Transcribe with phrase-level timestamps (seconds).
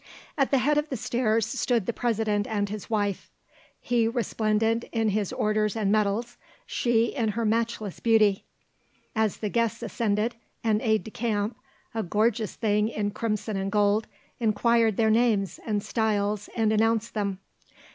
[0.35, 3.29] At the head of the stairs stood the President and his wife,
[3.79, 8.43] he resplendent in his orders and medals, she in her matchless beauty.
[9.15, 10.33] As the guests ascended,
[10.63, 11.55] an aide de camp,
[11.93, 14.07] a gorgeous thing in crimson and gold,
[14.39, 17.37] inquired their names and styles and announced them.